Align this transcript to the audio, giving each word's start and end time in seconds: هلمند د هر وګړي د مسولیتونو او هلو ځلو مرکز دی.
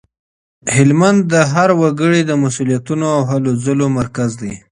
هلمند 0.75 1.19
د 1.31 1.35
هر 1.53 1.69
وګړي 1.81 2.21
د 2.25 2.31
مسولیتونو 2.43 3.05
او 3.15 3.21
هلو 3.31 3.51
ځلو 3.65 3.85
مرکز 3.99 4.31
دی. 4.41 4.53